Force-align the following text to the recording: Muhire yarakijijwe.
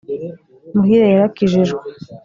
Muhire 0.73 1.07
yarakijijwe. 1.11 1.81